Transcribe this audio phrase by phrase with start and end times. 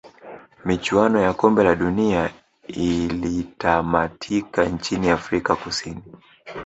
[0.65, 2.33] michuano ya kombe la dunia
[2.67, 6.03] ilitamatika nchini afrika kusini